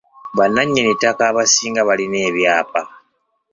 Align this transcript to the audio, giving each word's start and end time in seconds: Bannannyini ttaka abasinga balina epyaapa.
Bannannyini 0.37 0.91
ttaka 0.95 1.23
abasinga 1.29 1.81
balina 1.87 2.19
epyaapa. 2.29 2.81